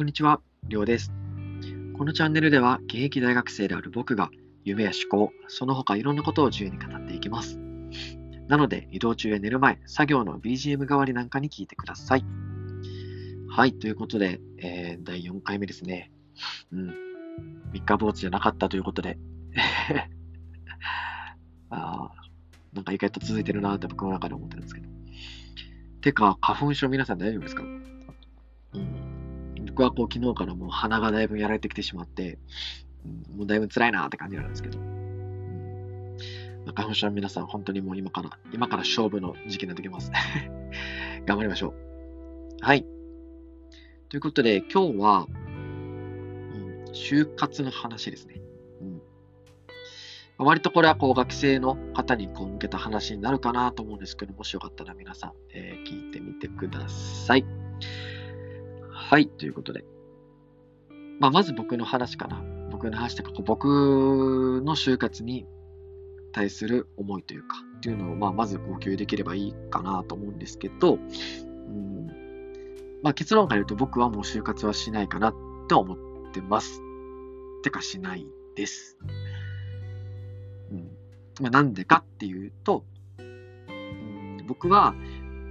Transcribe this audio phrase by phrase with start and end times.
[0.00, 1.12] こんにちは、りょうです。
[1.98, 4.30] このチャンネルでは現役大学生である僕が
[4.64, 7.58] 夢や思考、その他いろんなことを自由に語っていきます。
[8.48, 12.24] なので移動中や寝る前、作業の BGM 代わりなんかに聞いてください。
[13.50, 16.10] はい、ということで、えー、第4回目ですね。
[16.72, 16.94] うん。
[17.74, 19.18] 三日坊主じゃなかったということで。
[21.68, 22.10] あ
[22.72, 24.88] なんか意外と続いてるなって僕の中で思ってるんですけど。
[26.00, 27.89] てか、花粉症皆さん大丈夫ですか？
[29.70, 32.38] 僕はこう昨日からもう鼻がだいぶやられてきてしまって、
[33.04, 36.16] うん、もうだいぶ辛いなって感じなんですけど、うん、
[36.74, 40.10] 花粉症の皆さん本当にもう今から、今から勝負の時期になってきます。
[41.24, 41.74] 頑張りましょう。
[42.60, 42.84] はい。
[44.08, 48.40] ということで今日は、うん、就活の話ですね。
[48.82, 49.02] うん
[50.42, 57.44] 割とこれはこう学生の方にこう向けた話になるかなと思うんですけど、もしよかったら皆さん、えー、聞いてみてください。
[59.10, 59.84] はい、ということで。
[61.18, 62.44] まあ、まず僕の話かな。
[62.70, 65.48] 僕の話とか、僕の就活に
[66.30, 72.06] 対する思いというか、っていうのを、まあ、まず共有できればいいかなと思うんですけど、うん
[73.02, 75.34] まあ、結論から言うと僕はもう就活はしないかなっ
[75.68, 75.96] て思っ
[76.32, 76.80] てます。
[77.64, 78.96] てかしないです。
[80.70, 80.88] うん
[81.40, 82.84] まあ、なんでかっていうと、
[83.18, 84.94] うん、僕は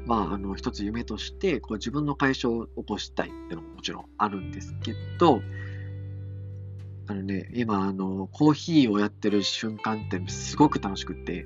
[0.05, 5.41] まあ、あの、一つ夢として、こう自分の会社を起こしたいっていうのももちろんあるんですけど、
[7.07, 11.45] あのね、今、あの、コーヒーをやってる瞬間ってすごく楽しくって、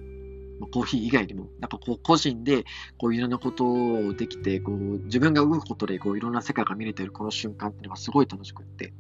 [0.72, 2.64] コーヒー以外にも、なんかこう個人で
[2.98, 8.94] こういろんなことをできて、こう自分が動くことでこういろんな世界が見れてるこの瞬間っていうのがすごい楽しくって、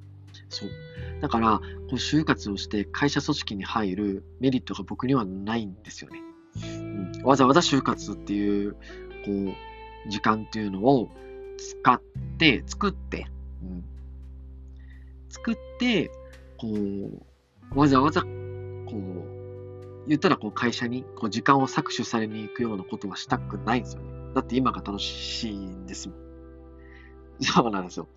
[0.49, 0.69] そう。
[1.21, 6.21] だから、こう就活をして会社組織に入るメリットが僕にはないんですよね。
[6.55, 8.75] うん、わざわざ就活っていう
[9.25, 11.09] こう、時間っていうのを
[11.57, 12.01] 使っ
[12.38, 13.28] て、作って、
[13.61, 13.84] うん、
[15.29, 16.11] 作って、
[16.57, 19.34] こう、わざわざ、こう、
[20.07, 24.09] 言ったらこう会社にこう時間を搾取されに行くようなことはしたくないんですよね。
[24.35, 26.17] だって今が楽しいんですもん。
[27.41, 28.07] そうなんですよ。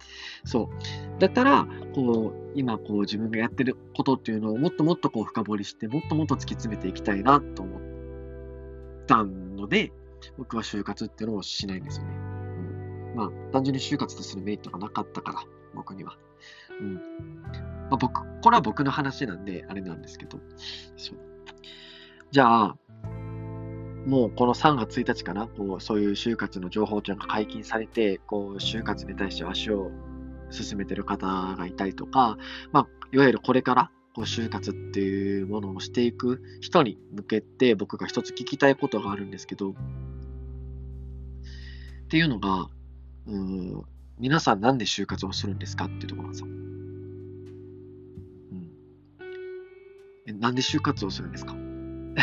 [0.44, 0.71] そ
[1.17, 1.21] う。
[1.21, 7.81] だったら、こう、今こう自分がやってることっていうのをもっともっとこう深掘りして、もっともっと突き詰めていきたいなと思っ
[9.06, 9.93] たので、
[10.38, 12.14] 僕は就活っていうのをしないんですよね。
[12.14, 15.38] うん、まあ、単純に就活とするメリットがなかったから、
[15.75, 16.16] 僕には。
[16.81, 17.00] うんま
[17.92, 20.38] あ、僕、これは僕の話なんで、あれなんですけど。
[20.97, 21.19] そう
[22.31, 22.76] じゃあ、
[24.06, 29.91] もうこの3月1日かな、こうそういう就活の情報というのが解禁されて、こう就活に対して足を
[30.50, 32.37] 進めてる方がいたりとか、
[32.72, 39.75] まあ、いわゆるこれからこう就活っていうものをしていく人に向けて僕が一つ聞きたいことがあるんですけど、
[42.06, 42.69] っていうのが、
[43.27, 43.83] うん、
[44.21, 46.47] 皆さんなんで就活をするんですかっていうところなんですよ。
[50.28, 52.15] うん、なんで就活をするんですか、うん、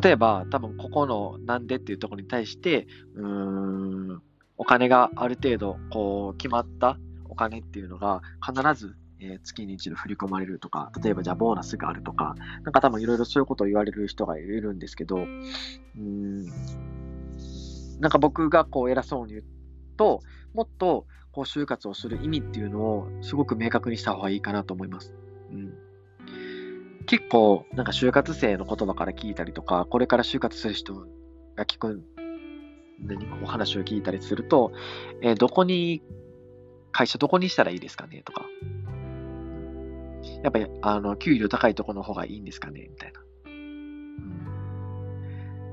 [0.00, 4.22] 例えば、多分ここのなんでっていうところに対して、うん、
[4.56, 6.96] お金がある程度こう決まった
[7.28, 15.20] お金っていうのが必ずえ、月に一度振り込まれるとか、例えばじゃあボーナスがあるとか、なんか多分いろいろそういうことを言われる人がいるんですけど、う
[16.00, 16.46] ん、
[18.00, 19.44] なんか僕がこう偉そうに言う
[19.96, 20.20] と、
[20.52, 25.14] もっとこう就活をする意味っていうのをすごく明確にした方がいいかなと思います。
[25.50, 25.74] うん、
[27.06, 30.94] 結構、なんか就活生の言葉から聞いたりとか、これから就活する人
[31.56, 32.02] が聞く、
[33.00, 34.72] 何かお話を聞いたりすると、
[35.22, 36.02] えー、どこに、
[36.92, 38.44] 会社どこにしたらいいですかねとか、
[40.44, 42.86] やっぱり、あの、給料高いところの方がいいんですかね？
[42.90, 43.20] みたいな。
[43.46, 44.44] うん。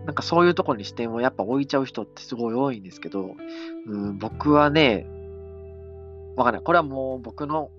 [0.06, 3.36] なんかそういうところに視点をやっぱ置いちゃう人ってすごい多いんですけど、
[3.86, 5.06] うん、僕はね、
[6.38, 6.64] わかんない。
[6.64, 7.70] これはもう僕の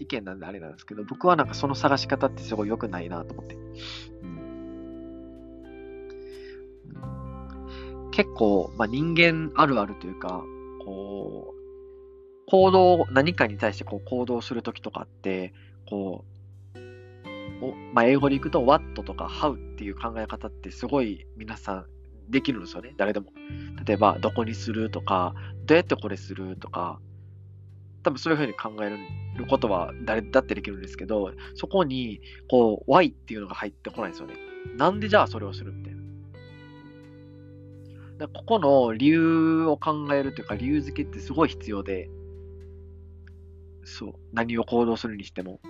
[0.00, 3.54] 意見なんであれなんですけど、僕はなんかその探し方ってすごい良くないなと思って。
[3.54, 4.26] う
[8.08, 10.42] ん、結構、まあ、人間あるあるというか、
[10.84, 11.56] こう、
[12.48, 15.54] 行動、何かに対してこう行動するときとかって、
[15.88, 16.24] こ
[16.74, 16.78] う、
[17.62, 21.86] おまあ、英語でいくと what とか how っていう考え方ってすごい皆さん
[22.28, 22.94] できるんですよね。
[22.96, 23.32] 誰でも。
[23.86, 25.34] 例えば、どこにするとか、
[25.64, 27.00] どうやってこれするとか、
[28.02, 28.98] 多分そういうふうに考え
[29.36, 34.34] ることは誰だってできるんですけど、そこに、こう、why っていうのが入ってこないんですよね。
[34.76, 36.00] なんでじゃあそれをするみたいな。
[38.28, 42.08] ここの理由を考えるというか、理由付けってすごい必要で、
[43.96, 45.60] そう、何を行動するにしても。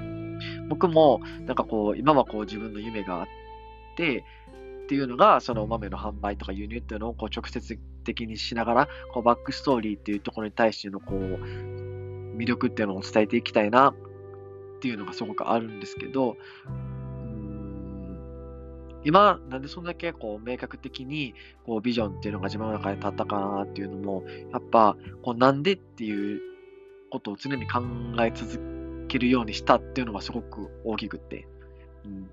[0.00, 0.38] うん、
[0.68, 3.26] 僕も、なんかこう、今はこう自分の夢があっ
[3.96, 4.24] て、
[4.84, 11.18] っていうのが、そのお豆の販売とか輸入っていうのをこう直接的にしながら、こうバックストーリーっていうところに対してのこう
[12.36, 13.94] 魅力っていうのを伝えていきたいなっ
[14.80, 16.36] ていうのがすごくあるんですけど、
[19.04, 21.34] 今、なんでそんだけこう明確的に
[21.64, 26.49] こうビジョンっていうのが自分の中で立ったかなっていうのも、やっぱこうなんでっていう
[27.10, 27.82] ことを常に考
[28.20, 31.46] え続けるようにしたっていうのがすごく大きくて。
[32.04, 32.30] うん。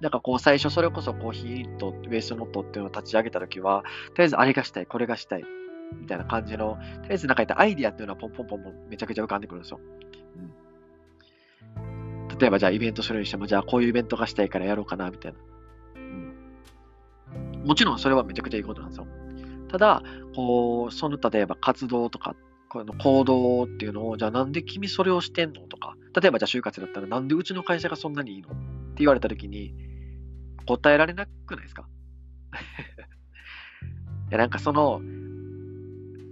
[0.00, 3.82] なんかこう最初それこそコーヒーとウェイストノットっていうのを立ち上げたときは、
[4.14, 5.44] とりあえずあれがしたい、これがしたい、
[6.00, 9.80] みたいな感じの、とりあえずなんか言ったアイディアっていうのはポンポンポンポンめちゃくちゃ浮かんでくるんですよ。
[11.78, 15.38] うん、例えばじゃあイベントするにしても、じゃあこういうイベントがしたいからやろうかな、みたいな。
[17.64, 19.06] もちろんそれはめちゃくちゃいいことなんですよ。
[19.68, 20.02] ただ、
[20.34, 22.36] こう、その例えば活動とか、
[22.68, 28.58] この行動っていうのを、じゃあなんで君それをしてんのとか、例えばじゃあ就活だったらなんでうちの会社がそんなにいいのって
[28.98, 29.74] 言われたときに、
[30.66, 31.88] 答えられなくないですか？
[34.28, 35.00] いやなんかその、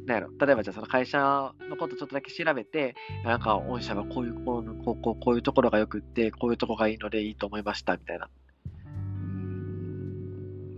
[0.06, 2.94] なんやろ、例えばじゃあその会社のことちょっとだけ調べて、
[3.25, 8.29] なんか御社はこういう、こうこうこういうところがよくって、こういうところがいいのでいいと思いましたみたいな。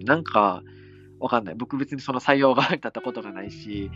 [0.05, 0.63] なんか、
[1.21, 1.55] わかんない。
[1.55, 3.91] 僕別にその採用が立ったことがないし、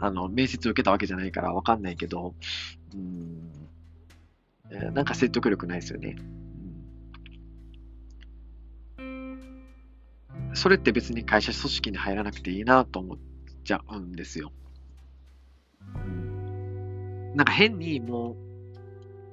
[0.00, 2.34] あの、面接を受けたわけじゃないからわかんないけど、
[2.94, 6.16] うん、なんか説得力ないですよね。
[10.54, 13.18] それって別に会社組織に入らなくていいなと思っ
[13.64, 14.52] ちゃうんですよ。
[17.34, 18.36] なんか変にも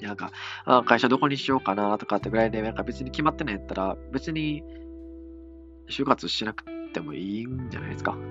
[0.01, 0.31] う、なんか、
[0.65, 4.63] あ会社どこにしようかなとかってぐらいで、なんか別に決まってないやったら、別に
[5.89, 8.17] 就活しなくてもいいんじゃないですか。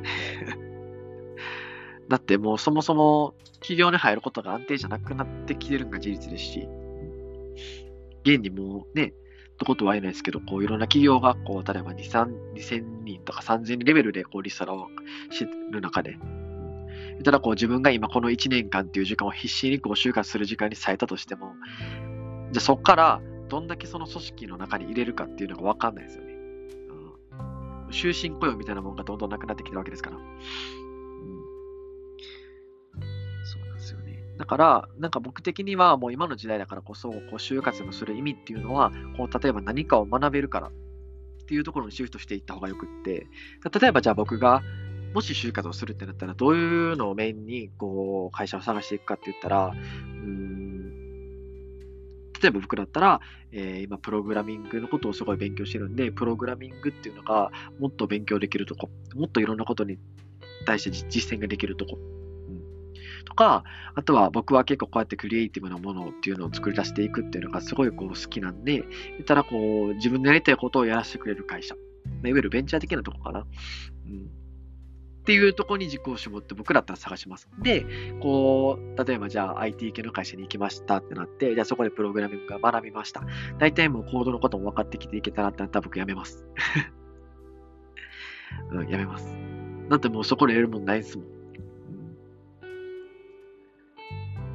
[2.09, 6.69] だってもうそもそも企業に入ることが安定じゃなくなってきてるのが事実ですし、
[8.25, 9.15] 現にもうね、
[9.59, 14.89] とことは言えないですけど、こういろんな企業がこう、例えば2、3 2000人とか3000人レベルでこうリストラを
[15.31, 16.17] してる中で、
[17.25, 21.55] ただこう自分が今この1年間っていう時間を必死にこう就活する時間に割いたとしても、
[22.53, 26.32] じゃあそこからどんだけその組織の中に入れるかっていうのがわかんないですよね。
[27.93, 30.17] 終身雇用みたいなものがどんどんなくなってきてるわけですから。
[30.17, 30.23] うん。
[33.45, 34.23] そうなんですよね。
[34.39, 40.73] だから、なんか僕的にはもう今の時代だからこそ、こう就活のする意味っていうのは、こう例えば何かを学べるからっ
[41.47, 43.27] ていうところにシフトしていった方がよくって、
[43.81, 44.63] 例えばじゃあ僕が
[45.15, 50.42] もし就活をするってなったら、どういうのをメインにこう会社を探していくかって言ったら、うん
[52.43, 53.21] 例えば僕だったら、
[53.53, 59.99] えー、今プログラミングのことをすごい勉強してるんで、プログラミングっていうのがもっと勉強できるとこ、もっといろんなことに
[60.67, 61.97] 対して実践ができるとこ。
[61.97, 63.63] うん、とか、
[63.95, 71.75] あとは僕は結構こうやってクリエイティブなものっていうのを作り出していくっていうのがすごいこう好きなんで、言ったらこう自分のやりたいことをやらせてくれる会社。
[71.75, 71.79] い
[72.33, 73.47] わゆるベンチャー的なとこかな。
[74.07, 74.42] うん
[75.23, 77.49] っていうところに軸を絞って僕だったら探します。
[77.61, 77.87] で、
[78.21, 83.23] こう、例えばじゃあ IT 系の会社に行きましたってなって、じゃあそこでプログラミングが学びました。
[83.59, 86.45] 大体もうコードのことも分かってきていけたらってなったら僕やめます。
[88.73, 89.39] うん、やめます。
[89.89, 91.27] だってもうそこで得るもんないですもん。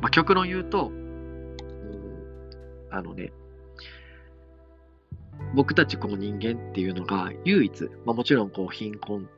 [0.01, 1.55] まあ、極論言うと、うん、
[2.91, 3.31] あのね、
[5.55, 9.29] 僕たちこの人間っていうのが唯一、まあ、もちろんこう貧困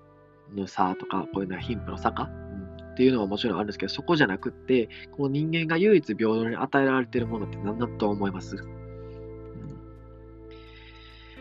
[0.56, 8.60] の差とか、こういうのは貧富の差か、うん、っていうのはもちろんあるんですけど、そこじゃなくって、この人間が唯一平等に与えられているものって何だと思います、う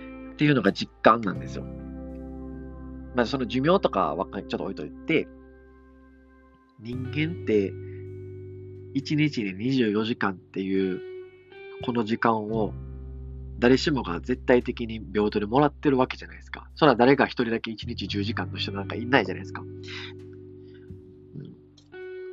[0.01, 1.65] ん、っていうのが実感なんですよ。
[3.15, 5.27] まあ、その寿命とかはちょっと置いといて、
[6.81, 7.73] 人間って
[8.95, 11.01] 1日に24時間っていう
[11.85, 12.73] この時間を
[13.59, 16.69] 誰しもが絶対的に平等でもらってるわけじゃないですか。
[16.77, 19.63] それは誰か一人だけ一日10時間の人なんかいないじゃないですか。
[19.63, 19.69] うん、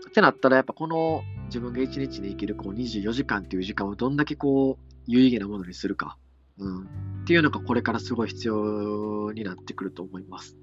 [0.08, 6.18] ってなったら、やっぱこの自分が一日に生きるこう24時間っていう時間をどんだけこう有意義なものにするか、
[6.60, 6.88] うん、っ
[7.26, 10.56] ていうのがこれからすごい必要になってくると思います。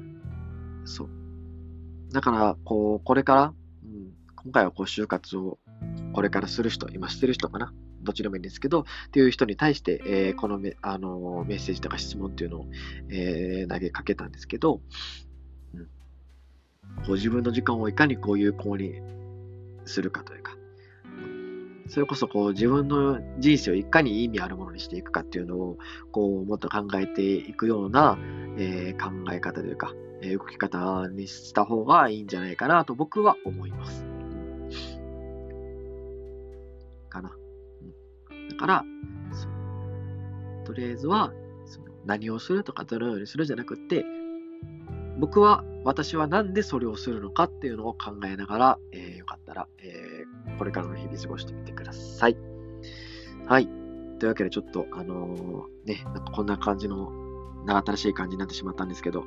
[0.00, 1.08] うん、そう。
[2.12, 5.58] だから、こう、これから、うん、今回はこう就活を
[6.14, 7.72] これからする人、今してる人かな。
[8.08, 12.66] どっちでもいいんですけど、っていう人に対して、えー、このメあのメッセージとか質問っていうのを、
[13.10, 14.80] えー、投げかけたんですけど、
[15.74, 15.84] うん、
[17.04, 18.94] こう自分の時間をいかにこう有効に
[19.84, 20.56] するかというか、
[21.88, 25.78] それこそこう自分の人生をいかに意味あるものにしていくかっていうのを
[26.10, 28.18] こうもっと考えていくような、
[28.56, 34.06] えー、考え方というか、え動き方にした方がいいんじゃないかなと僕は思います。
[37.08, 37.30] かな。
[38.58, 38.84] から、
[40.66, 41.32] とりあえずは、
[42.04, 44.04] 何をするとかどのようにするじゃなくて、
[45.18, 52.36] 僕は、私はなんでそれをするのかっていうのを考えながら、えー、よかったら、えー、これからの日々過ごしてみてください。
[53.46, 53.66] はい。
[54.18, 57.10] というわけで、ちょっと、あのー、ね、なんかこんな感じの、
[57.64, 59.24] 長ったらしい感じになってしまったんですけど、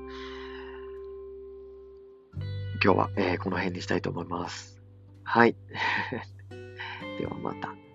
[2.84, 4.82] 今日は、えー、この辺にしたいと思います。
[5.24, 5.56] はい。
[7.20, 7.91] ではまた。